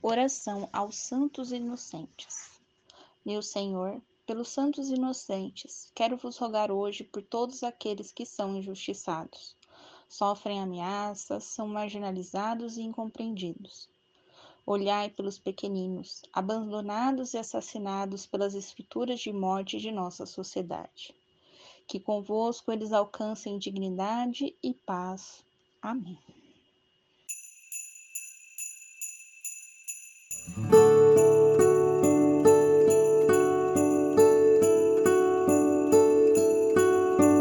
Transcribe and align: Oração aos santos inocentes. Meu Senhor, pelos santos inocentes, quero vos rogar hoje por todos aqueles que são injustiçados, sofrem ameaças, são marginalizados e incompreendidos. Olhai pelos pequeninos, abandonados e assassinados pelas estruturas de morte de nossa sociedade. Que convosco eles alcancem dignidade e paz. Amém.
Oração 0.00 0.68
aos 0.72 0.96
santos 0.96 1.52
inocentes. 1.52 2.60
Meu 3.24 3.42
Senhor, 3.42 4.00
pelos 4.26 4.48
santos 4.48 4.88
inocentes, 4.88 5.90
quero 5.94 6.16
vos 6.16 6.36
rogar 6.36 6.70
hoje 6.70 7.02
por 7.02 7.22
todos 7.22 7.62
aqueles 7.62 8.12
que 8.12 8.24
são 8.26 8.56
injustiçados, 8.56 9.56
sofrem 10.08 10.60
ameaças, 10.60 11.44
são 11.44 11.66
marginalizados 11.66 12.76
e 12.76 12.82
incompreendidos. 12.82 13.88
Olhai 14.66 15.10
pelos 15.10 15.38
pequeninos, 15.38 16.22
abandonados 16.32 17.34
e 17.34 17.38
assassinados 17.38 18.26
pelas 18.26 18.54
estruturas 18.54 19.18
de 19.20 19.32
morte 19.32 19.78
de 19.78 19.90
nossa 19.90 20.24
sociedade. 20.26 21.14
Que 21.86 22.00
convosco 22.00 22.72
eles 22.72 22.92
alcancem 22.92 23.58
dignidade 23.58 24.56
e 24.62 24.74
paz. 24.74 25.44
Amém. 25.80 26.18